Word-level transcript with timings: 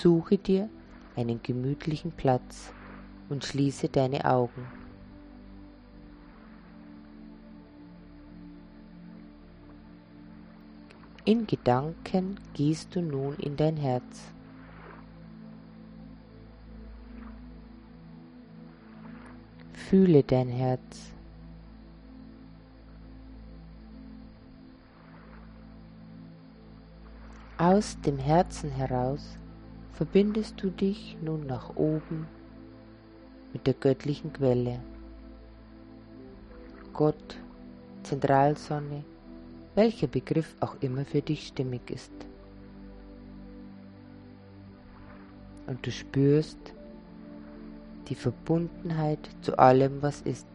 Suche 0.00 0.38
dir 0.38 0.68
einen 1.16 1.42
gemütlichen 1.42 2.12
Platz 2.12 2.72
und 3.28 3.44
schließe 3.44 3.88
deine 3.88 4.24
Augen. 4.26 4.64
In 11.24 11.48
Gedanken 11.48 12.38
gehst 12.54 12.94
du 12.94 13.02
nun 13.02 13.34
in 13.38 13.56
dein 13.56 13.76
Herz. 13.76 14.32
Fühle 19.72 20.22
dein 20.22 20.48
Herz. 20.48 21.10
Aus 27.56 28.00
dem 28.02 28.18
Herzen 28.18 28.70
heraus 28.70 29.36
verbindest 29.98 30.62
du 30.62 30.70
dich 30.70 31.16
nun 31.20 31.44
nach 31.46 31.74
oben 31.74 32.28
mit 33.52 33.66
der 33.66 33.74
göttlichen 33.74 34.32
Quelle. 34.32 34.78
Gott, 36.92 37.36
Zentralsonne, 38.04 39.02
welcher 39.74 40.06
Begriff 40.06 40.54
auch 40.60 40.76
immer 40.82 41.04
für 41.04 41.20
dich 41.20 41.48
stimmig 41.48 41.90
ist. 41.90 42.12
Und 45.66 45.84
du 45.84 45.90
spürst 45.90 46.60
die 48.08 48.14
Verbundenheit 48.14 49.28
zu 49.40 49.58
allem, 49.58 50.00
was 50.00 50.20
ist. 50.20 50.46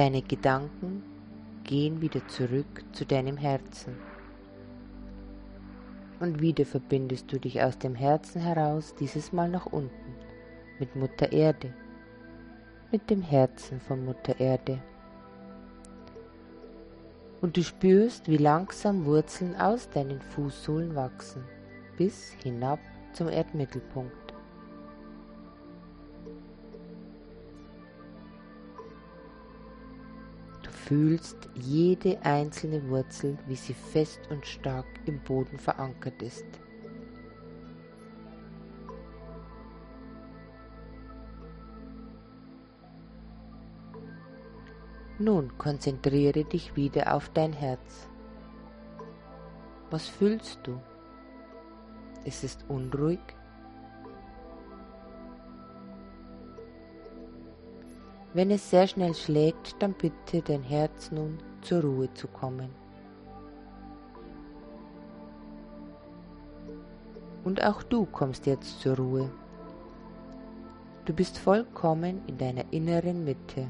Deine 0.00 0.22
Gedanken 0.22 1.02
gehen 1.62 2.00
wieder 2.00 2.26
zurück 2.26 2.86
zu 2.92 3.04
deinem 3.04 3.36
Herzen. 3.36 3.98
Und 6.20 6.40
wieder 6.40 6.64
verbindest 6.64 7.30
du 7.30 7.38
dich 7.38 7.60
aus 7.62 7.76
dem 7.76 7.94
Herzen 7.94 8.40
heraus, 8.40 8.94
dieses 8.94 9.30
Mal 9.30 9.50
nach 9.50 9.66
unten, 9.66 10.14
mit 10.78 10.96
Mutter 10.96 11.30
Erde, 11.30 11.74
mit 12.90 13.10
dem 13.10 13.20
Herzen 13.20 13.78
von 13.78 14.02
Mutter 14.06 14.40
Erde. 14.40 14.78
Und 17.42 17.58
du 17.58 17.62
spürst, 17.62 18.26
wie 18.26 18.38
langsam 18.38 19.04
Wurzeln 19.04 19.54
aus 19.54 19.90
deinen 19.90 20.22
Fußsohlen 20.22 20.94
wachsen, 20.94 21.44
bis 21.98 22.32
hinab 22.42 22.80
zum 23.12 23.28
Erdmittelpunkt. 23.28 24.29
Fühlst 30.90 31.48
jede 31.54 32.20
einzelne 32.24 32.88
Wurzel, 32.88 33.38
wie 33.46 33.54
sie 33.54 33.74
fest 33.74 34.18
und 34.28 34.44
stark 34.44 34.86
im 35.06 35.20
Boden 35.20 35.56
verankert 35.56 36.20
ist. 36.20 36.44
Nun 45.20 45.56
konzentriere 45.58 46.42
dich 46.42 46.74
wieder 46.74 47.14
auf 47.14 47.28
dein 47.28 47.52
Herz. 47.52 48.08
Was 49.92 50.08
fühlst 50.08 50.58
du? 50.64 50.76
Ist 52.24 52.42
es 52.42 52.58
unruhig? 52.66 53.20
Wenn 58.32 58.50
es 58.52 58.70
sehr 58.70 58.86
schnell 58.86 59.14
schlägt, 59.14 59.82
dann 59.82 59.92
bitte 59.92 60.40
dein 60.40 60.62
Herz 60.62 61.10
nun 61.10 61.38
zur 61.62 61.82
Ruhe 61.82 62.12
zu 62.14 62.28
kommen. 62.28 62.70
Und 67.42 67.64
auch 67.64 67.82
du 67.82 68.06
kommst 68.06 68.46
jetzt 68.46 68.80
zur 68.80 68.96
Ruhe. 68.96 69.30
Du 71.06 71.12
bist 71.12 71.38
vollkommen 71.38 72.22
in 72.28 72.38
deiner 72.38 72.64
inneren 72.72 73.24
Mitte. 73.24 73.66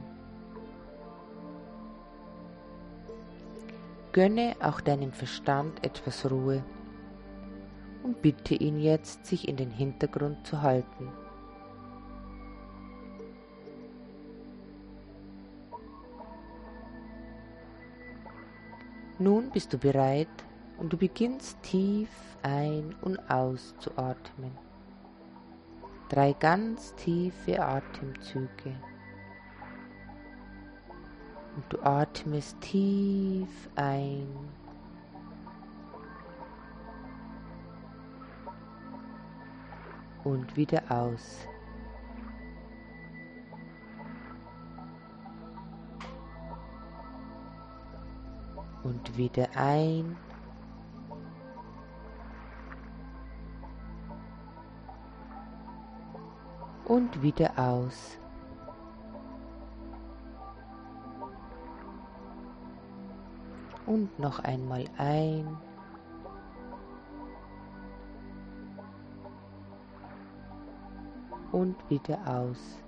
Gönne 4.12 4.56
auch 4.60 4.80
deinem 4.80 5.12
Verstand 5.12 5.82
etwas 5.86 6.30
Ruhe 6.30 6.62
und 8.02 8.20
bitte 8.20 8.54
ihn 8.54 8.78
jetzt, 8.78 9.24
sich 9.24 9.48
in 9.48 9.56
den 9.56 9.70
Hintergrund 9.70 10.46
zu 10.46 10.60
halten. 10.60 11.08
Nun 19.20 19.50
bist 19.50 19.70
du 19.70 19.76
bereit 19.76 20.28
und 20.78 20.94
du 20.94 20.96
beginnst 20.96 21.62
tief 21.62 22.08
ein- 22.42 22.94
und 23.02 23.18
auszuatmen. 23.30 24.50
Drei 26.08 26.32
ganz 26.32 26.94
tiefe 26.94 27.62
Atemzüge. 27.62 28.72
Und 31.54 31.64
du 31.68 31.82
atmest 31.82 32.58
tief 32.62 33.68
ein. 33.76 34.26
Und 40.24 40.56
wieder 40.56 40.82
aus. 40.88 41.46
Und 48.82 49.16
wieder 49.16 49.48
ein. 49.54 50.16
Und 56.84 57.22
wieder 57.22 57.52
aus. 57.56 58.18
Und 63.86 64.18
noch 64.18 64.40
einmal 64.40 64.84
ein. 64.98 65.56
Und 71.52 71.76
wieder 71.90 72.18
aus. 72.26 72.82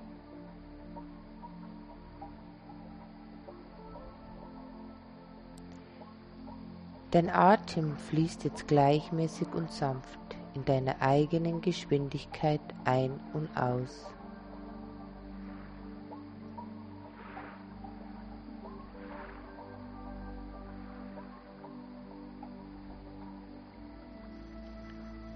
Dein 7.13 7.29
Atem 7.29 7.95
fließt 7.95 8.45
jetzt 8.45 8.67
gleichmäßig 8.67 9.53
und 9.53 9.71
sanft 9.71 10.19
in 10.55 10.65
deiner 10.65 11.03
eigenen 11.03 11.61
Geschwindigkeit 11.61 12.63
ein 12.87 13.21
und 13.35 13.55
aus. 13.55 14.07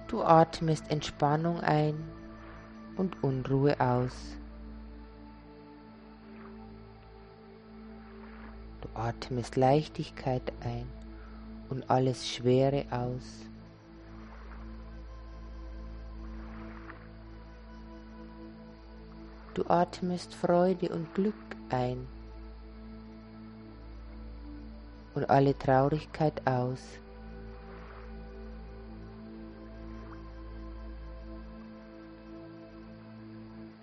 Du 0.08 0.22
atmest 0.22 0.90
Entspannung 0.90 1.60
ein 1.60 2.02
und 2.96 3.22
Unruhe 3.22 3.78
aus. 3.78 4.38
Du 8.80 8.88
atmest 8.98 9.56
Leichtigkeit 9.56 10.54
ein 10.64 10.86
und 11.68 11.88
alles 11.90 12.28
Schwere 12.28 12.84
aus. 12.90 13.46
Du 19.54 19.64
atmest 19.68 20.34
Freude 20.34 20.90
und 20.90 21.14
Glück 21.14 21.34
ein 21.70 22.06
und 25.14 25.28
alle 25.30 25.56
Traurigkeit 25.58 26.46
aus. 26.46 27.00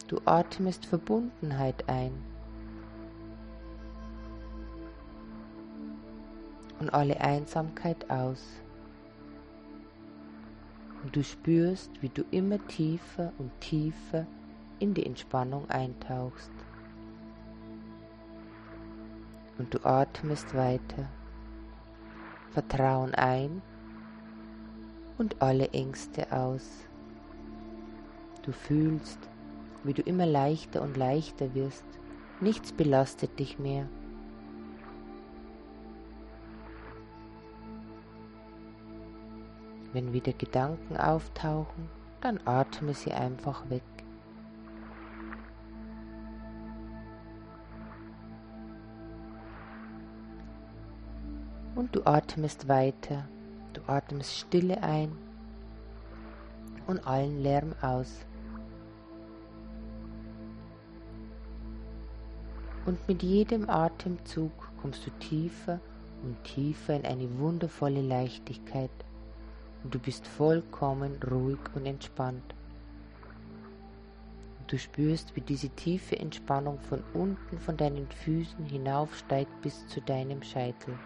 Du 0.07 0.21
atmest 0.25 0.85
Verbundenheit 0.85 1.89
ein 1.89 2.32
und 6.83 6.93
alle 6.93 7.21
Einsamkeit 7.21 8.09
aus. 8.09 8.43
Und 11.01 11.15
du 11.15 11.23
spürst, 11.23 11.89
wie 12.01 12.09
du 12.09 12.23
immer 12.31 12.65
tiefer 12.67 13.31
und 13.37 13.51
tiefer 13.61 14.27
in 14.79 14.93
die 14.93 15.05
Entspannung 15.05 15.69
eintauchst. 15.69 16.51
Und 19.57 19.73
du 19.73 19.85
atmest 19.85 20.53
weiter. 20.55 21.07
Vertrauen 22.51 23.15
ein 23.15 23.61
und 25.17 25.41
alle 25.41 25.69
Ängste 25.69 26.31
aus. 26.33 26.85
Du 28.41 28.51
fühlst, 28.51 29.19
wie 29.85 29.93
du 29.93 30.01
immer 30.01 30.25
leichter 30.25 30.81
und 30.81 30.97
leichter 30.97 31.53
wirst. 31.55 31.85
Nichts 32.41 32.73
belastet 32.73 33.39
dich 33.39 33.57
mehr. 33.57 33.87
Wenn 39.93 40.11
wieder 40.11 40.33
Gedanken 40.33 40.97
auftauchen, 40.97 41.87
dann 42.19 42.39
atme 42.45 42.95
sie 42.95 43.11
einfach 43.11 43.69
weg. 43.69 43.83
Und 51.75 51.95
du 51.95 52.05
atmest 52.05 52.67
weiter. 52.67 53.27
Du 53.73 53.81
atmest 53.85 54.35
Stille 54.35 54.81
ein 54.81 55.11
und 56.87 57.05
allen 57.05 57.43
Lärm 57.43 57.73
aus. 57.81 58.25
Und 62.87 63.07
mit 63.07 63.21
jedem 63.21 63.69
Atemzug 63.69 64.51
kommst 64.81 65.05
du 65.05 65.11
tiefer 65.19 65.79
und 66.23 66.43
tiefer 66.43 66.95
in 66.95 67.05
eine 67.05 67.39
wundervolle 67.39 68.01
Leichtigkeit 68.01 68.91
du 69.91 69.99
bist 69.99 70.25
vollkommen 70.25 71.17
ruhig 71.29 71.59
und 71.75 71.85
entspannt. 71.85 72.55
Du 74.67 74.77
spürst, 74.77 75.35
wie 75.35 75.41
diese 75.41 75.69
tiefe 75.69 76.17
Entspannung 76.17 76.79
von 76.79 77.03
unten 77.13 77.59
von 77.59 77.77
deinen 77.77 78.07
Füßen 78.07 78.65
hinaufsteigt 78.65 79.61
bis 79.61 79.85
zu 79.87 80.01
deinem 80.01 80.41
Scheitel. 80.41 80.97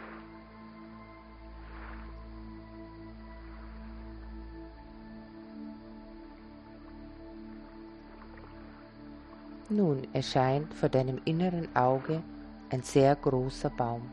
Nun 9.70 10.08
erscheint 10.14 10.74
vor 10.74 10.88
deinem 10.88 11.20
inneren 11.26 11.76
Auge 11.76 12.24
ein 12.70 12.84
sehr 12.84 13.16
großer 13.16 13.70
Baum. 13.70 14.10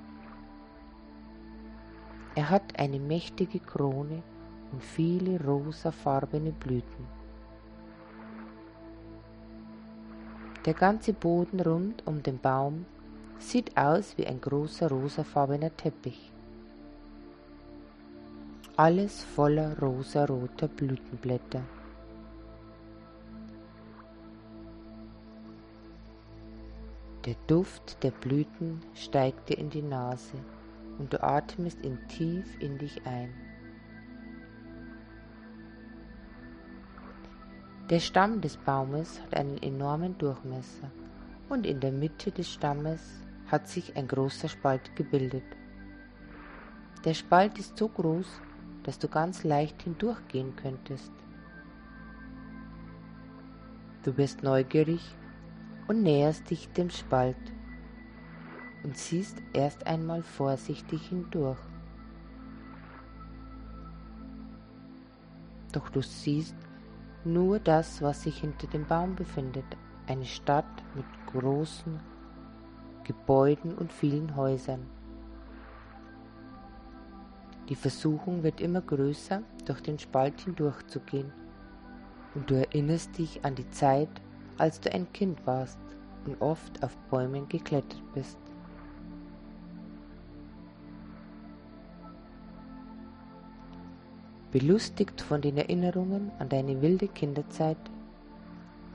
Er 2.35 2.51
hat 2.51 2.77
eine 2.81 2.99
mächtige 2.99 3.61
Krone 3.61 4.25
und 4.75 4.83
viele 4.83 5.41
rosafarbene 5.41 6.51
Blüten. 6.51 7.07
Der 10.65 10.75
ganze 10.75 11.13
Boden 11.13 11.61
rund 11.61 12.05
um 12.07 12.25
den 12.25 12.41
Baum 12.41 12.85
sieht 13.39 13.77
aus 13.77 14.19
wie 14.19 14.27
ein 14.27 14.41
großer 14.41 14.89
rosafarbener 14.89 15.77
Teppich. 15.77 16.33
Alles 18.77 19.23
voller 19.23 19.79
rosaroter 19.79 20.67
Blütenblätter. 20.67 21.63
Der 27.27 27.37
Duft 27.47 28.03
der 28.03 28.11
Blüten 28.11 28.83
steigt 28.95 29.51
dir 29.51 29.59
in 29.59 29.71
die 29.71 29.83
Nase 29.83 30.39
und 30.99 31.13
du 31.13 31.23
atmest 31.23 31.79
ihn 31.85 31.99
tief 32.09 32.61
in 32.61 32.77
dich 32.79 33.07
ein. 33.07 33.44
Der 37.91 38.01
Stamm 38.01 38.41
des 38.41 38.57
Baumes 38.57 39.21
hat 39.21 39.37
einen 39.37 39.63
enormen 39.63 40.17
Durchmesser 40.17 40.91
und 41.51 41.67
in 41.67 41.81
der 41.81 41.93
Mitte 41.93 42.33
des 42.33 42.51
Stammes 42.51 43.03
hat 43.49 43.69
sich 43.69 43.95
ein 43.95 44.09
großer 44.09 44.49
Spalt 44.49 44.97
gebildet. 44.97 45.45
Der 47.05 47.13
Spalt 47.13 47.59
ist 47.59 47.77
so 47.77 47.89
groß, 47.89 48.41
dass 48.85 48.99
du 48.99 49.07
ganz 49.07 49.45
leicht 49.45 49.83
hindurchgehen 49.83 50.57
könntest. 50.57 51.13
Du 54.03 54.15
bist 54.15 54.43
neugierig 54.43 55.15
und 55.87 56.03
näherst 56.03 56.49
dich 56.49 56.71
dem 56.71 56.89
Spalt 56.89 57.37
und 58.83 58.97
siehst 58.97 59.43
erst 59.53 59.87
einmal 59.87 60.23
vorsichtig 60.23 61.09
hindurch. 61.09 61.61
Doch 65.73 65.91
du 65.91 66.01
siehst 66.01 66.57
nur 67.25 67.59
das, 67.59 68.03
was 68.03 68.23
sich 68.23 68.39
hinter 68.39 68.67
dem 68.67 68.87
Baum 68.87 69.15
befindet, 69.15 69.65
eine 70.07 70.25
Stadt 70.25 70.65
mit 70.95 71.07
großen 71.33 72.01
Gebäuden 73.05 73.75
und 73.75 73.93
vielen 73.93 74.37
Häusern. 74.37 74.87
Die 77.69 77.75
Versuchung 77.75 78.43
wird 78.43 78.61
immer 78.61 78.83
größer, 78.83 79.43
durch 79.65 79.81
den 79.81 79.99
Spalt 79.99 80.41
hindurchzugehen, 80.41 81.33
und 82.35 82.51
du 82.51 82.57
erinnerst 82.57 83.17
dich 83.17 83.45
an 83.45 83.55
die 83.55 83.69
Zeit, 83.71 84.11
als 84.59 84.81
du 84.81 84.93
ein 84.93 85.11
Kind 85.13 85.47
warst 85.47 85.79
und 86.27 86.41
oft 86.41 86.83
auf 86.83 86.97
Bäumen 87.11 87.49
geklettert 87.49 88.03
bist. 88.13 88.39
Belustigt 94.55 95.21
von 95.21 95.41
den 95.41 95.57
Erinnerungen 95.57 96.31
an 96.39 96.49
deine 96.49 96.81
wilde 96.81 97.09
Kinderzeit, 97.09 97.77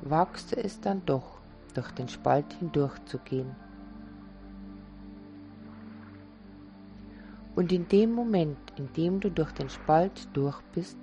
wagst 0.03 0.53
du 0.53 0.55
es 0.55 0.79
dann 0.79 1.05
doch, 1.05 1.41
durch 1.73 1.91
den 1.91 2.07
Spalt 2.07 2.53
hindurchzugehen. 2.59 3.57
Und 7.57 7.73
in 7.73 7.89
dem 7.89 8.13
Moment, 8.13 8.57
in 8.77 8.93
dem 8.93 9.19
du 9.19 9.29
durch 9.29 9.51
den 9.51 9.69
Spalt 9.69 10.29
durch 10.31 10.61
bist, 10.73 10.97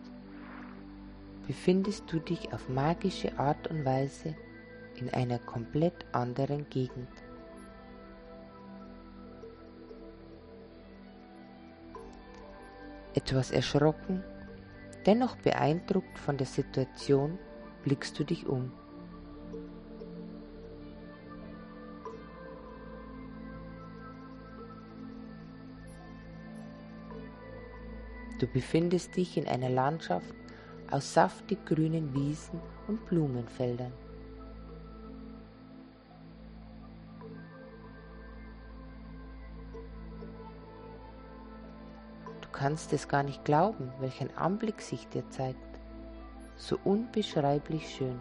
befindest 1.46 2.10
du 2.10 2.18
dich 2.18 2.50
auf 2.54 2.66
magische 2.70 3.38
Art 3.38 3.68
und 3.68 3.84
Weise 3.84 4.34
in 4.94 5.10
einer 5.10 5.38
komplett 5.38 6.06
anderen 6.12 6.66
Gegend. 6.70 7.10
Etwas 13.12 13.50
erschrocken, 13.50 14.24
dennoch 15.06 15.36
beeindruckt 15.36 16.18
von 16.18 16.36
der 16.36 16.46
Situation, 16.46 17.38
blickst 17.82 18.18
du 18.18 18.24
dich 18.24 18.46
um. 18.46 18.72
Du 28.38 28.46
befindest 28.46 29.16
dich 29.16 29.38
in 29.38 29.46
einer 29.46 29.70
Landschaft 29.70 30.34
aus 30.90 31.14
saftig 31.14 31.64
grünen 31.64 32.12
Wiesen 32.12 32.60
und 32.86 33.06
Blumenfeldern. 33.06 33.92
Kannst 42.56 42.94
es 42.94 43.06
gar 43.06 43.22
nicht 43.22 43.44
glauben, 43.44 43.92
welch 44.00 44.22
ein 44.22 44.34
Anblick 44.34 44.80
sich 44.80 45.06
dir 45.08 45.28
zeigt. 45.28 45.58
So 46.56 46.78
unbeschreiblich 46.84 47.86
schön. 47.94 48.18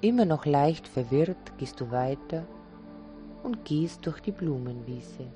Immer 0.00 0.24
noch 0.24 0.46
leicht 0.46 0.88
verwirrt 0.88 1.58
gehst 1.58 1.78
du 1.80 1.90
weiter 1.90 2.44
und 3.42 3.66
gehst 3.66 4.06
durch 4.06 4.20
die 4.20 4.32
Blumenwiese. 4.32 5.26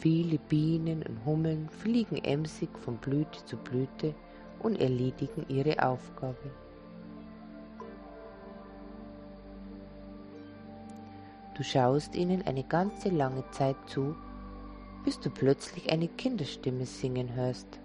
Viele 0.00 0.38
Bienen 0.38 1.04
und 1.04 1.24
Hummeln 1.24 1.68
fliegen 1.68 2.16
emsig 2.24 2.70
von 2.78 2.96
Blüte 2.96 3.44
zu 3.44 3.56
Blüte 3.56 4.14
und 4.58 4.80
erledigen 4.80 5.44
ihre 5.48 5.80
Aufgabe. 5.84 6.50
Du 11.58 11.64
schaust 11.64 12.14
ihnen 12.14 12.46
eine 12.46 12.62
ganze 12.62 13.08
lange 13.08 13.42
Zeit 13.50 13.76
zu, 13.88 14.14
bis 15.04 15.18
du 15.18 15.28
plötzlich 15.28 15.90
eine 15.90 16.06
Kinderstimme 16.06 16.86
singen 16.86 17.34
hörst. 17.34 17.80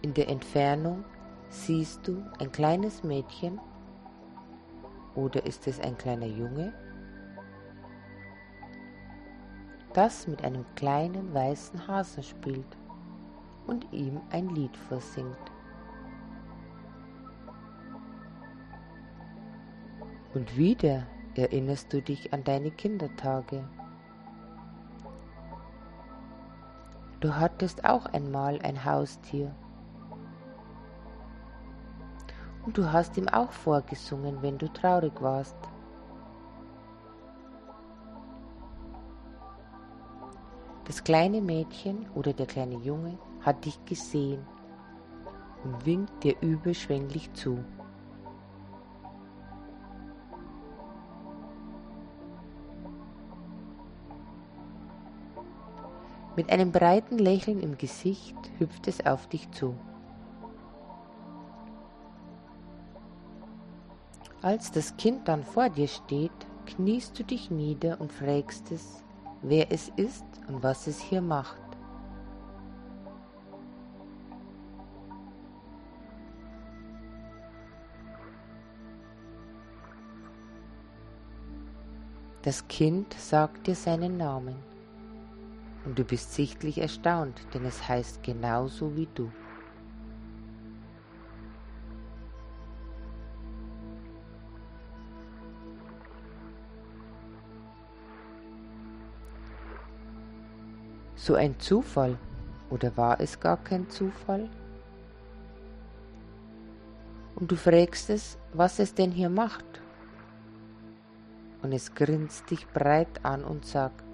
In 0.00 0.14
der 0.14 0.30
Entfernung 0.30 1.04
siehst 1.50 2.08
du 2.08 2.24
ein 2.38 2.50
kleines 2.50 3.02
Mädchen 3.04 3.60
oder 5.14 5.44
ist 5.44 5.66
es 5.66 5.78
ein 5.78 5.98
kleiner 5.98 6.24
Junge, 6.24 6.72
das 9.92 10.26
mit 10.26 10.42
einem 10.42 10.64
kleinen 10.76 11.34
weißen 11.34 11.86
Hasen 11.86 12.22
spielt 12.22 12.78
und 13.66 13.86
ihm 13.92 14.18
ein 14.30 14.48
Lied 14.48 14.74
vorsingt. 14.78 15.49
Und 20.32 20.56
wieder 20.56 21.06
erinnerst 21.34 21.92
du 21.92 22.00
dich 22.00 22.32
an 22.32 22.44
deine 22.44 22.70
Kindertage. 22.70 23.64
Du 27.20 27.34
hattest 27.36 27.84
auch 27.84 28.06
einmal 28.06 28.58
ein 28.62 28.84
Haustier. 28.84 29.54
Und 32.64 32.78
du 32.78 32.92
hast 32.92 33.16
ihm 33.16 33.28
auch 33.28 33.50
vorgesungen, 33.50 34.40
wenn 34.42 34.56
du 34.58 34.68
traurig 34.72 35.12
warst. 35.20 35.56
Das 40.84 41.04
kleine 41.04 41.40
Mädchen 41.40 42.08
oder 42.14 42.32
der 42.32 42.46
kleine 42.46 42.76
Junge 42.76 43.18
hat 43.40 43.64
dich 43.64 43.84
gesehen 43.84 44.44
und 45.64 45.86
winkt 45.86 46.24
dir 46.24 46.34
überschwänglich 46.40 47.32
zu. 47.32 47.62
Mit 56.36 56.48
einem 56.50 56.70
breiten 56.70 57.18
Lächeln 57.18 57.60
im 57.60 57.76
Gesicht 57.76 58.36
hüpft 58.58 58.86
es 58.86 59.04
auf 59.04 59.26
dich 59.26 59.50
zu. 59.50 59.74
Als 64.40 64.70
das 64.70 64.96
Kind 64.96 65.26
dann 65.28 65.44
vor 65.44 65.68
dir 65.68 65.88
steht, 65.88 66.30
kniest 66.66 67.18
du 67.18 67.24
dich 67.24 67.50
nieder 67.50 68.00
und 68.00 68.12
fragst 68.12 68.70
es, 68.70 69.04
wer 69.42 69.70
es 69.72 69.90
ist 69.96 70.24
und 70.48 70.62
was 70.62 70.86
es 70.86 71.00
hier 71.00 71.20
macht. 71.20 71.58
Das 82.42 82.66
Kind 82.68 83.12
sagt 83.12 83.66
dir 83.66 83.74
seinen 83.74 84.16
Namen 84.16 84.69
und 85.84 85.98
du 85.98 86.04
bist 86.04 86.34
sichtlich 86.34 86.78
erstaunt, 86.78 87.40
denn 87.54 87.64
es 87.64 87.88
heißt 87.88 88.22
genauso 88.22 88.94
wie 88.96 89.08
du. 89.14 89.30
So 101.14 101.34
ein 101.34 101.58
Zufall? 101.60 102.18
Oder 102.70 102.96
war 102.96 103.20
es 103.20 103.38
gar 103.38 103.56
kein 103.56 103.88
Zufall? 103.90 104.48
Und 107.34 107.50
du 107.50 107.56
fragst 107.56 108.10
es, 108.10 108.38
was 108.52 108.78
es 108.78 108.94
denn 108.94 109.10
hier 109.10 109.30
macht. 109.30 109.64
Und 111.62 111.72
es 111.72 111.94
grinst 111.94 112.50
dich 112.50 112.66
breit 112.68 113.24
an 113.24 113.44
und 113.44 113.66
sagt, 113.66 114.09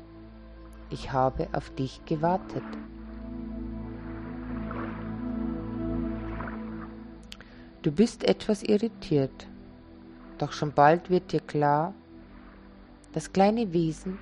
ich 0.91 1.13
habe 1.13 1.49
auf 1.53 1.71
dich 1.71 2.05
gewartet. 2.05 2.65
Du 7.83 7.93
bist 7.93 8.25
etwas 8.25 8.63
irritiert, 8.63 9.47
doch 10.39 10.53
schon 10.53 10.73
bald 10.73 11.11
wird 11.11 11.33
dir 11.33 11.41
klar, 11.41 11.95
das 13.13 13.33
kleine 13.33 13.73
Wesen, 13.73 14.19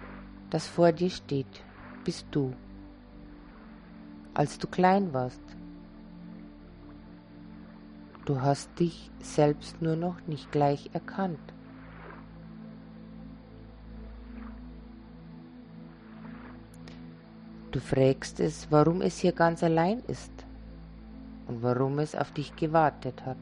das 0.50 0.66
vor 0.66 0.92
dir 0.92 1.10
steht, 1.10 1.64
bist 2.04 2.26
du 2.30 2.52
als 4.34 4.58
du 4.58 4.66
klein 4.66 5.14
warst. 5.14 5.40
Du 8.24 8.40
hast 8.40 8.78
dich 8.80 9.10
selbst 9.20 9.80
nur 9.80 9.96
noch 9.96 10.20
nicht 10.26 10.50
gleich 10.50 10.90
erkannt. 10.92 11.53
Du 17.74 17.80
fragst 17.80 18.38
es, 18.38 18.68
warum 18.70 19.02
es 19.02 19.18
hier 19.18 19.32
ganz 19.32 19.64
allein 19.64 19.98
ist 20.06 20.30
und 21.48 21.60
warum 21.60 21.98
es 21.98 22.14
auf 22.14 22.30
dich 22.30 22.54
gewartet 22.54 23.26
hat. 23.26 23.36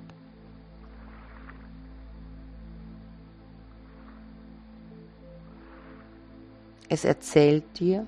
Es 6.88 7.04
erzählt 7.04 7.78
dir, 7.78 8.06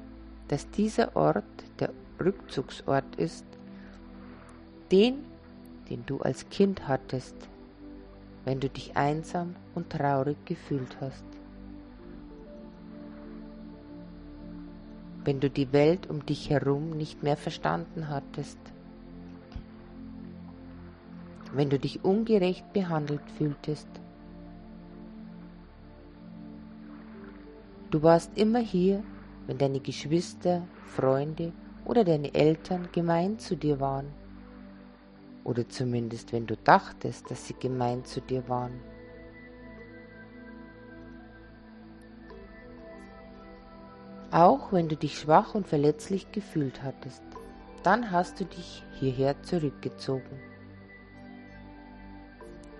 dass 0.48 0.70
dieser 0.70 1.14
Ort 1.14 1.44
der 1.78 1.90
Rückzugsort 2.18 3.16
ist, 3.16 3.44
den, 4.90 5.26
den 5.90 6.06
du 6.06 6.20
als 6.20 6.48
Kind 6.48 6.88
hattest, 6.88 7.36
wenn 8.46 8.60
du 8.60 8.70
dich 8.70 8.96
einsam 8.96 9.56
und 9.74 9.90
traurig 9.90 10.38
gefühlt 10.46 10.96
hast. 11.02 11.33
Wenn 15.24 15.40
du 15.40 15.48
die 15.48 15.72
Welt 15.72 16.10
um 16.10 16.26
dich 16.26 16.50
herum 16.50 16.90
nicht 16.90 17.22
mehr 17.22 17.38
verstanden 17.38 18.08
hattest. 18.10 18.58
Wenn 21.54 21.70
du 21.70 21.78
dich 21.78 22.04
ungerecht 22.04 22.72
behandelt 22.74 23.22
fühltest. 23.38 23.88
Du 27.90 28.02
warst 28.02 28.36
immer 28.36 28.58
hier, 28.58 29.02
wenn 29.46 29.56
deine 29.56 29.80
Geschwister, 29.80 30.66
Freunde 30.84 31.52
oder 31.86 32.04
deine 32.04 32.34
Eltern 32.34 32.88
gemein 32.92 33.38
zu 33.38 33.56
dir 33.56 33.80
waren. 33.80 34.08
Oder 35.44 35.68
zumindest 35.68 36.32
wenn 36.32 36.46
du 36.46 36.56
dachtest, 36.56 37.30
dass 37.30 37.46
sie 37.46 37.54
gemein 37.54 38.04
zu 38.04 38.20
dir 38.20 38.46
waren. 38.48 38.80
Auch 44.34 44.72
wenn 44.72 44.88
du 44.88 44.96
dich 44.96 45.16
schwach 45.16 45.54
und 45.54 45.68
verletzlich 45.68 46.32
gefühlt 46.32 46.82
hattest, 46.82 47.22
dann 47.84 48.10
hast 48.10 48.40
du 48.40 48.44
dich 48.44 48.82
hierher 48.98 49.40
zurückgezogen. 49.44 50.40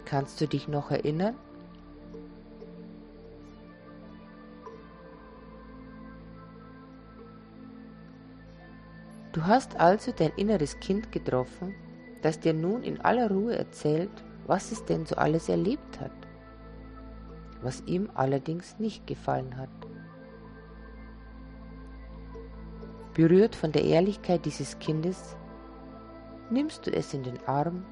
Kannst 0.05 0.41
du 0.41 0.49
dich 0.49 0.67
noch 0.67 0.91
erinnern, 0.91 1.37
Du 9.31 9.47
hast 9.47 9.81
also 9.81 10.13
dein 10.13 10.31
inneres 10.37 10.79
Kind 10.79 11.11
getroffen, 11.11 11.75
das 12.23 12.39
dir 12.39 12.55
nun 12.55 12.85
in 12.85 13.01
aller 13.01 13.29
Ruhe 13.29 13.57
erzählt, 13.57 14.11
was 14.47 14.71
es 14.71 14.85
denn 14.85 15.07
so 15.07 15.17
alles 15.17 15.49
erlebt 15.49 16.01
hat, 16.01 16.13
was 17.61 17.83
ihm 17.87 18.11
allerdings 18.15 18.79
nicht 18.79 19.09
gefallen 19.09 19.57
hat. 19.57 19.71
Berührt 23.15 23.55
von 23.55 23.71
der 23.71 23.85
Ehrlichkeit 23.85 24.45
dieses 24.45 24.79
Kindes, 24.81 25.37
nimmst 26.51 26.87
du 26.87 26.93
es 26.93 27.15
in 27.15 27.23
den 27.23 27.39
Arm 27.47 27.85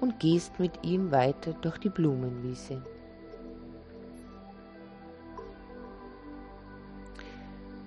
und 0.00 0.18
gehst 0.18 0.58
mit 0.58 0.72
ihm 0.82 1.12
weiter 1.12 1.52
durch 1.54 1.78
die 1.78 1.88
Blumenwiese. 1.88 2.82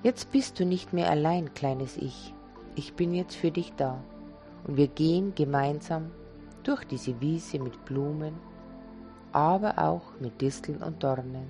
Jetzt 0.03 0.31
bist 0.31 0.57
du 0.57 0.65
nicht 0.65 0.93
mehr 0.93 1.09
allein, 1.09 1.53
kleines 1.53 1.97
Ich. 1.97 2.33
Ich 2.75 2.93
bin 2.93 3.13
jetzt 3.13 3.35
für 3.35 3.51
dich 3.51 3.73
da. 3.75 4.01
Und 4.65 4.77
wir 4.77 4.87
gehen 4.87 5.35
gemeinsam 5.35 6.11
durch 6.63 6.85
diese 6.85 7.19
Wiese 7.19 7.59
mit 7.59 7.83
Blumen, 7.83 8.35
aber 9.33 9.77
auch 9.79 10.03
mit 10.19 10.39
Disteln 10.39 10.81
und 10.81 11.03
Dornen. 11.03 11.49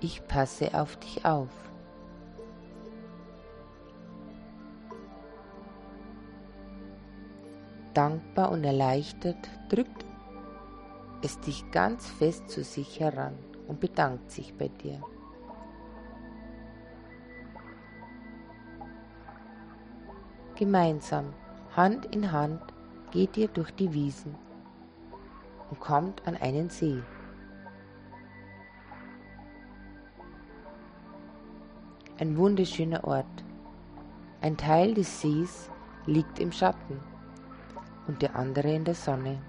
Ich 0.00 0.26
passe 0.28 0.72
auf 0.74 0.96
dich 0.98 1.24
auf. 1.24 1.48
Dankbar 7.96 8.50
und 8.50 8.62
erleichtert 8.62 9.48
drückt 9.70 10.04
es 11.22 11.40
dich 11.40 11.70
ganz 11.70 12.06
fest 12.06 12.50
zu 12.50 12.62
sich 12.62 13.00
heran 13.00 13.32
und 13.68 13.80
bedankt 13.80 14.30
sich 14.30 14.54
bei 14.54 14.68
dir. 14.68 15.00
Gemeinsam, 20.56 21.32
Hand 21.74 22.14
in 22.14 22.32
Hand, 22.32 22.60
geht 23.12 23.34
ihr 23.38 23.48
durch 23.48 23.70
die 23.70 23.94
Wiesen 23.94 24.34
und 25.70 25.80
kommt 25.80 26.28
an 26.28 26.36
einen 26.36 26.68
See. 26.68 27.00
Ein 32.18 32.36
wunderschöner 32.36 33.04
Ort. 33.04 33.44
Ein 34.42 34.58
Teil 34.58 34.92
des 34.92 35.22
Sees 35.22 35.70
liegt 36.04 36.38
im 36.38 36.52
Schatten 36.52 37.15
und 38.06 38.22
der 38.22 38.36
andere 38.36 38.72
in 38.72 38.84
der 38.84 38.94
Sonne. 38.94 39.40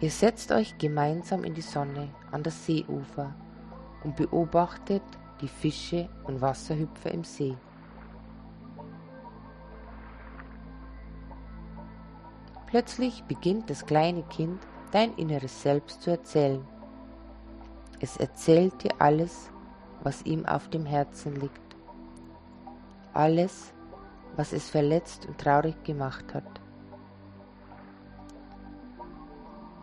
Ihr 0.00 0.10
setzt 0.10 0.52
euch 0.52 0.76
gemeinsam 0.78 1.44
in 1.44 1.54
die 1.54 1.62
Sonne 1.62 2.08
an 2.30 2.42
das 2.42 2.66
Seeufer 2.66 3.34
und 4.02 4.16
beobachtet 4.16 5.02
die 5.40 5.48
Fische 5.48 6.08
und 6.24 6.40
Wasserhüpfer 6.40 7.10
im 7.10 7.24
See. 7.24 7.56
Plötzlich 12.66 13.22
beginnt 13.24 13.70
das 13.70 13.86
kleine 13.86 14.22
Kind 14.24 14.60
dein 14.90 15.14
inneres 15.14 15.62
Selbst 15.62 16.02
zu 16.02 16.10
erzählen. 16.10 16.66
Es 18.00 18.16
erzählt 18.16 18.82
dir 18.82 18.92
alles, 18.98 19.50
was 20.02 20.22
ihm 20.22 20.44
auf 20.46 20.68
dem 20.70 20.84
Herzen 20.86 21.36
liegt. 21.36 21.76
Alles, 23.12 23.73
was 24.36 24.52
es 24.52 24.70
verletzt 24.70 25.26
und 25.26 25.38
traurig 25.38 25.82
gemacht 25.84 26.34
hat. 26.34 26.60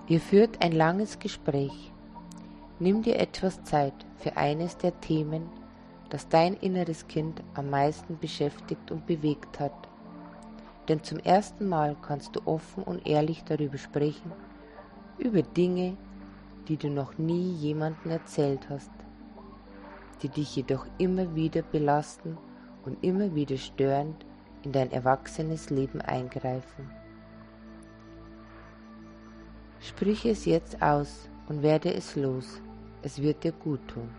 Ihr 0.07 0.19
führt 0.19 0.61
ein 0.61 0.73
langes 0.73 1.19
Gespräch. 1.19 1.93
Nimm 2.79 3.01
dir 3.01 3.19
etwas 3.19 3.63
Zeit 3.63 3.93
für 4.17 4.35
eines 4.35 4.77
der 4.77 4.99
Themen, 4.99 5.49
das 6.09 6.27
dein 6.27 6.55
inneres 6.55 7.07
Kind 7.07 7.41
am 7.53 7.69
meisten 7.69 8.17
beschäftigt 8.19 8.91
und 8.91 9.05
bewegt 9.05 9.59
hat. 9.59 9.87
Denn 10.87 11.03
zum 11.03 11.19
ersten 11.19 11.69
Mal 11.69 11.95
kannst 12.01 12.35
du 12.35 12.41
offen 12.45 12.83
und 12.83 13.07
ehrlich 13.07 13.43
darüber 13.45 13.77
sprechen, 13.77 14.31
über 15.17 15.43
Dinge, 15.43 15.95
die 16.67 16.75
du 16.75 16.89
noch 16.89 17.17
nie 17.17 17.53
jemandem 17.53 18.11
erzählt 18.11 18.67
hast, 18.69 18.91
die 20.21 20.29
dich 20.29 20.55
jedoch 20.55 20.85
immer 20.97 21.35
wieder 21.35 21.61
belasten 21.61 22.37
und 22.83 23.03
immer 23.03 23.33
wieder 23.33 23.57
störend 23.57 24.25
in 24.63 24.71
dein 24.71 24.91
erwachsenes 24.91 25.69
Leben 25.69 26.01
eingreifen. 26.01 26.89
Sprich 29.79 30.25
es 30.25 30.45
jetzt 30.45 30.81
aus 30.81 31.27
und 31.47 31.63
werde 31.63 31.93
es 31.93 32.15
los. 32.15 32.61
Es 33.01 33.21
wird 33.21 33.43
dir 33.43 33.51
gut 33.51 33.79
tun. 33.87 34.09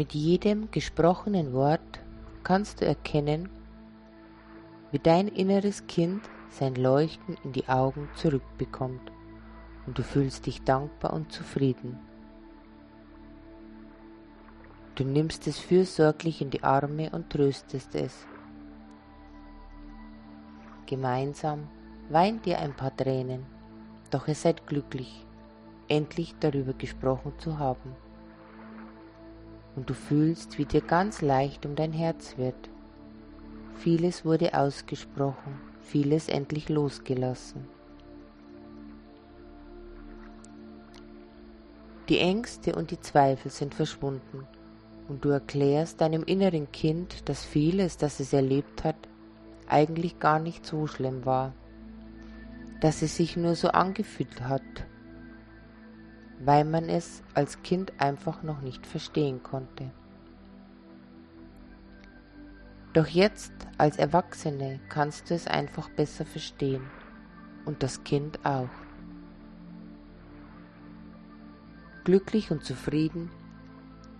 Mit 0.00 0.14
jedem 0.14 0.70
gesprochenen 0.70 1.52
Wort 1.52 2.00
kannst 2.42 2.80
du 2.80 2.86
erkennen, 2.86 3.50
wie 4.92 4.98
dein 4.98 5.28
inneres 5.28 5.86
Kind 5.88 6.22
sein 6.48 6.74
Leuchten 6.74 7.36
in 7.44 7.52
die 7.52 7.68
Augen 7.68 8.08
zurückbekommt 8.14 9.12
und 9.86 9.98
du 9.98 10.02
fühlst 10.02 10.46
dich 10.46 10.62
dankbar 10.62 11.12
und 11.12 11.30
zufrieden. 11.30 11.98
Du 14.94 15.04
nimmst 15.04 15.46
es 15.46 15.58
fürsorglich 15.58 16.40
in 16.40 16.48
die 16.48 16.62
Arme 16.62 17.10
und 17.10 17.28
tröstest 17.28 17.94
es. 17.94 18.26
Gemeinsam 20.86 21.68
weint 22.08 22.46
ihr 22.46 22.58
ein 22.58 22.74
paar 22.74 22.96
Tränen, 22.96 23.44
doch 24.10 24.28
ihr 24.28 24.34
seid 24.34 24.66
glücklich, 24.66 25.26
endlich 25.88 26.36
darüber 26.40 26.72
gesprochen 26.72 27.34
zu 27.36 27.58
haben 27.58 27.94
und 29.76 29.88
du 29.88 29.94
fühlst, 29.94 30.58
wie 30.58 30.64
dir 30.64 30.80
ganz 30.80 31.22
leicht 31.22 31.64
um 31.66 31.74
dein 31.76 31.92
Herz 31.92 32.36
wird. 32.36 32.70
Vieles 33.74 34.24
wurde 34.24 34.54
ausgesprochen, 34.54 35.60
vieles 35.80 36.28
endlich 36.28 36.68
losgelassen. 36.68 37.66
Die 42.08 42.18
Ängste 42.18 42.74
und 42.74 42.90
die 42.90 43.00
Zweifel 43.00 43.50
sind 43.50 43.74
verschwunden 43.74 44.46
und 45.08 45.24
du 45.24 45.28
erklärst 45.28 46.00
deinem 46.00 46.24
inneren 46.24 46.70
Kind, 46.72 47.28
dass 47.28 47.44
vieles, 47.44 47.96
das 47.96 48.20
es 48.20 48.32
erlebt 48.32 48.84
hat, 48.84 48.96
eigentlich 49.68 50.18
gar 50.18 50.40
nicht 50.40 50.66
so 50.66 50.88
schlimm 50.88 51.24
war, 51.24 51.54
dass 52.80 53.02
es 53.02 53.16
sich 53.16 53.36
nur 53.36 53.54
so 53.54 53.68
angefühlt 53.68 54.40
hat 54.40 54.62
weil 56.40 56.64
man 56.64 56.88
es 56.88 57.22
als 57.34 57.62
Kind 57.62 57.92
einfach 57.98 58.42
noch 58.42 58.62
nicht 58.62 58.86
verstehen 58.86 59.42
konnte. 59.42 59.90
Doch 62.92 63.06
jetzt 63.06 63.52
als 63.78 63.98
Erwachsene 63.98 64.80
kannst 64.88 65.30
du 65.30 65.34
es 65.34 65.46
einfach 65.46 65.88
besser 65.90 66.24
verstehen 66.24 66.82
und 67.64 67.82
das 67.82 68.02
Kind 68.02 68.44
auch. 68.44 68.68
Glücklich 72.04 72.50
und 72.50 72.64
zufrieden 72.64 73.30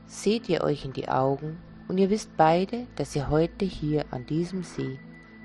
seht 0.07 0.49
ihr 0.49 0.63
euch 0.63 0.85
in 0.85 0.93
die 0.93 1.09
Augen 1.09 1.59
und 1.89 1.99
ihr 1.99 2.11
wisst 2.11 2.37
beide, 2.37 2.87
dass 2.97 3.17
ihr 3.17 3.31
heute 3.31 3.65
hier 3.65 4.05
an 4.13 4.27
diesem 4.27 4.63
See 4.63 5.01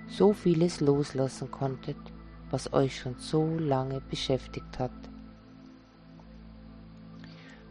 so 0.08 0.34
vieles 0.34 0.82
loslassen 0.82 1.50
konntet, 1.50 1.98
was 2.52 2.74
euch 2.74 3.00
schon 3.00 3.16
so 3.18 3.58
lange 3.58 4.02
beschäftigt 4.02 4.78
hat. 4.78 5.05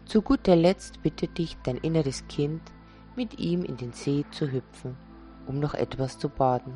Zu 0.06 0.20
guter 0.20 0.54
Letzt 0.54 1.02
bittet 1.02 1.38
dich 1.38 1.56
dein 1.62 1.78
inneres 1.78 2.26
Kind, 2.28 2.60
mit 3.16 3.38
ihm 3.38 3.64
in 3.64 3.76
den 3.76 3.92
See 3.92 4.24
zu 4.30 4.50
hüpfen, 4.50 4.96
um 5.46 5.58
noch 5.60 5.74
etwas 5.74 6.18
zu 6.18 6.28
baden. 6.28 6.74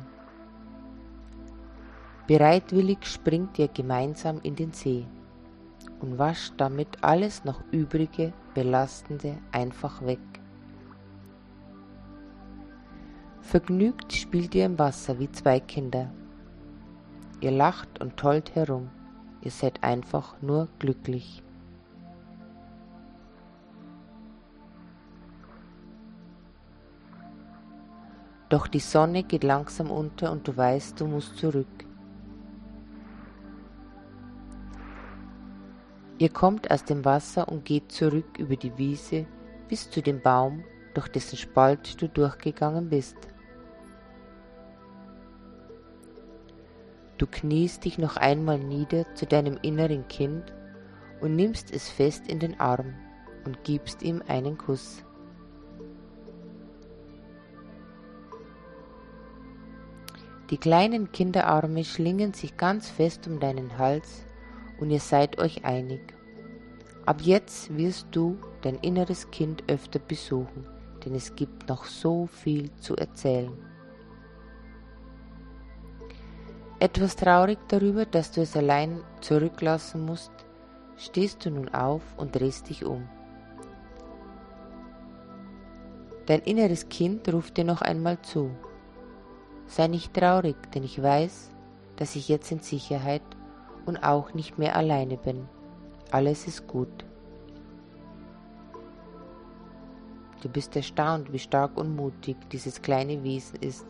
Bereitwillig 2.27 3.05
springt 3.05 3.59
ihr 3.59 3.67
gemeinsam 3.67 4.39
in 4.41 4.55
den 4.55 4.71
See 4.71 5.05
und 5.99 6.17
wascht 6.17 6.53
damit 6.57 7.03
alles 7.03 7.43
noch 7.43 7.61
übrige, 7.71 8.33
belastende 8.53 9.37
einfach 9.51 10.05
weg. 10.05 10.19
Vergnügt 13.41 14.13
spielt 14.13 14.53
ihr 14.53 14.65
im 14.65 14.77
Wasser 14.77 15.19
wie 15.19 15.31
zwei 15.31 15.59
Kinder. 15.59 16.11
Ihr 17.41 17.51
lacht 17.51 17.99
und 18.01 18.17
tollt 18.17 18.53
herum, 18.55 18.89
ihr 19.41 19.51
seid 19.51 19.83
einfach 19.83 20.39
nur 20.41 20.67
glücklich. 20.77 21.41
Doch 28.49 28.67
die 28.67 28.79
Sonne 28.79 29.23
geht 29.23 29.43
langsam 29.43 29.91
unter 29.91 30.31
und 30.31 30.47
du 30.47 30.57
weißt, 30.57 30.99
du 30.99 31.05
musst 31.05 31.37
zurück. 31.37 31.67
Ihr 36.17 36.29
kommt 36.29 36.69
aus 36.69 36.83
dem 36.83 37.05
Wasser 37.05 37.47
und 37.47 37.63
geht 37.63 37.91
zurück 37.91 38.37
über 38.39 38.55
die 38.55 38.77
Wiese 38.77 39.25
bis 39.69 39.89
zu 39.89 40.01
dem 40.01 40.21
Baum, 40.21 40.63
durch 40.95 41.07
dessen 41.07 41.37
Spalt 41.37 42.01
du 42.01 42.09
durchgegangen 42.09 42.89
bist. 42.89 43.15
Du 47.19 47.27
kniest 47.27 47.85
dich 47.85 47.97
noch 47.99 48.17
einmal 48.17 48.57
nieder 48.57 49.05
zu 49.13 49.27
deinem 49.27 49.59
inneren 49.61 50.07
Kind 50.07 50.51
und 51.21 51.35
nimmst 51.35 51.71
es 51.71 51.87
fest 51.87 52.27
in 52.27 52.39
den 52.39 52.59
Arm 52.59 52.95
und 53.45 53.63
gibst 53.63 54.01
ihm 54.01 54.23
einen 54.27 54.57
Kuss. 54.57 55.03
Die 60.49 60.57
kleinen 60.57 61.11
Kinderarme 61.11 61.83
schlingen 61.83 62.33
sich 62.33 62.57
ganz 62.57 62.89
fest 62.89 63.27
um 63.27 63.39
deinen 63.39 63.77
Hals 63.77 64.25
und 64.79 64.89
ihr 64.89 64.99
seid 64.99 65.37
euch 65.37 65.63
einig. 65.63 66.01
Ab 67.05 67.21
jetzt 67.21 67.75
wirst 67.77 68.07
du 68.11 68.37
dein 68.61 68.75
inneres 68.75 69.29
Kind 69.29 69.63
öfter 69.67 69.99
besuchen, 69.99 70.67
denn 71.05 71.13
es 71.13 71.35
gibt 71.35 71.69
noch 71.69 71.85
so 71.85 72.25
viel 72.25 72.71
zu 72.77 72.95
erzählen. 72.95 73.51
Etwas 76.79 77.15
traurig 77.15 77.59
darüber, 77.67 78.05
dass 78.05 78.31
du 78.31 78.41
es 78.41 78.55
allein 78.55 79.03
zurücklassen 79.21 80.05
musst, 80.05 80.31
stehst 80.97 81.45
du 81.45 81.51
nun 81.51 81.69
auf 81.69 82.01
und 82.17 82.33
drehst 82.35 82.69
dich 82.69 82.85
um. 82.85 83.07
Dein 86.25 86.41
inneres 86.41 86.89
Kind 86.89 87.31
ruft 87.31 87.57
dir 87.57 87.65
noch 87.65 87.81
einmal 87.81 88.19
zu. 88.21 88.51
Sei 89.69 89.87
nicht 89.87 90.15
traurig, 90.15 90.55
denn 90.73 90.83
ich 90.83 91.01
weiß, 91.01 91.51
dass 91.95 92.15
ich 92.15 92.27
jetzt 92.27 92.51
in 92.51 92.59
Sicherheit 92.59 93.21
und 93.85 93.97
auch 94.03 94.33
nicht 94.33 94.57
mehr 94.57 94.75
alleine 94.75 95.15
bin. 95.15 95.47
Alles 96.09 96.47
ist 96.47 96.65
gut. 96.65 97.05
Du 100.41 100.49
bist 100.49 100.75
erstaunt, 100.75 101.31
wie 101.31 101.37
stark 101.37 101.77
und 101.77 101.95
mutig 101.95 102.35
dieses 102.49 102.81
kleine 102.81 103.23
Wesen 103.23 103.61
ist. 103.61 103.85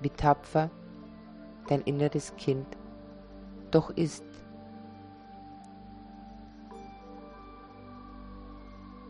Wie 0.00 0.10
tapfer 0.10 0.70
dein 1.68 1.82
inneres 1.82 2.34
Kind 2.34 2.66
doch 3.70 3.90
ist. 3.90 4.24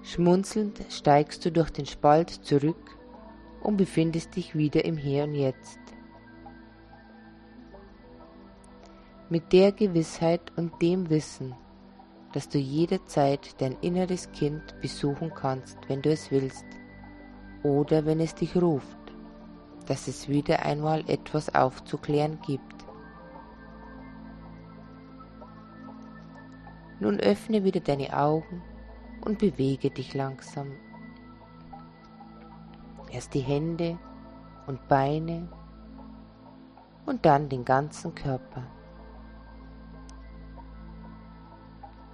Schmunzelnd 0.02 0.84
steigst 0.90 1.42
du 1.46 1.50
durch 1.50 1.70
den 1.70 1.86
Spalt 1.86 2.28
zurück 2.28 2.99
und 3.62 3.76
befindest 3.76 4.36
dich 4.36 4.54
wieder 4.54 4.84
im 4.84 4.96
Hier 4.96 5.24
und 5.24 5.34
Jetzt. 5.34 5.78
Mit 9.28 9.52
der 9.52 9.72
Gewissheit 9.72 10.52
und 10.56 10.80
dem 10.82 11.08
Wissen, 11.08 11.54
dass 12.32 12.48
du 12.48 12.58
jederzeit 12.58 13.60
dein 13.60 13.76
inneres 13.80 14.30
Kind 14.32 14.80
besuchen 14.80 15.32
kannst, 15.34 15.78
wenn 15.88 16.02
du 16.02 16.10
es 16.10 16.30
willst, 16.30 16.64
oder 17.62 18.06
wenn 18.06 18.20
es 18.20 18.34
dich 18.34 18.56
ruft, 18.56 18.98
dass 19.86 20.08
es 20.08 20.28
wieder 20.28 20.64
einmal 20.64 21.08
etwas 21.08 21.54
aufzuklären 21.54 22.38
gibt. 22.46 22.64
Nun 27.00 27.18
öffne 27.18 27.64
wieder 27.64 27.80
deine 27.80 28.16
Augen 28.16 28.62
und 29.24 29.38
bewege 29.38 29.90
dich 29.90 30.14
langsam. 30.14 30.72
Erst 33.12 33.34
die 33.34 33.40
Hände 33.40 33.98
und 34.66 34.86
Beine 34.86 35.48
und 37.06 37.26
dann 37.26 37.48
den 37.48 37.64
ganzen 37.64 38.14
Körper. 38.14 38.62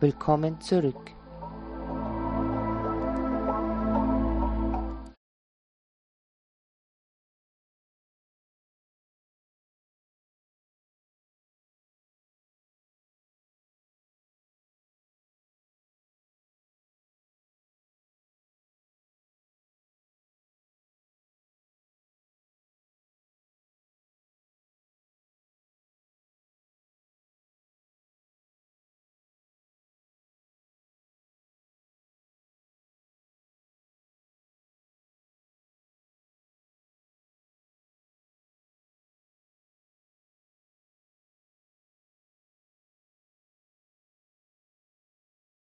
Willkommen 0.01 0.61
zurück. 0.61 1.16